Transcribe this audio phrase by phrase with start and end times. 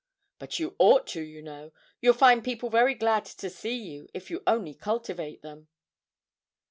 [0.39, 4.31] 'But you ought to, you know: you'll find people very glad to see you if
[4.31, 5.67] you only cultivate them.'